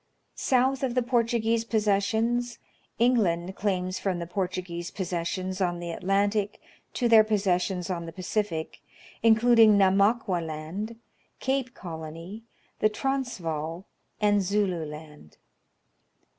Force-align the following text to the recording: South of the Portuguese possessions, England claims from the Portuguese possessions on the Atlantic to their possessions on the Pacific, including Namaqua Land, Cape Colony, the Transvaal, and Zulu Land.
South 0.33 0.81
of 0.81 0.95
the 0.95 1.03
Portuguese 1.03 1.63
possessions, 1.63 2.57
England 2.97 3.55
claims 3.55 3.99
from 3.99 4.17
the 4.17 4.25
Portuguese 4.25 4.89
possessions 4.89 5.61
on 5.61 5.77
the 5.79 5.91
Atlantic 5.91 6.59
to 6.95 7.07
their 7.07 7.23
possessions 7.23 7.87
on 7.91 8.07
the 8.07 8.11
Pacific, 8.11 8.81
including 9.21 9.77
Namaqua 9.77 10.43
Land, 10.43 10.95
Cape 11.39 11.75
Colony, 11.75 12.41
the 12.79 12.89
Transvaal, 12.89 13.85
and 14.19 14.41
Zulu 14.41 14.83
Land. 14.85 15.37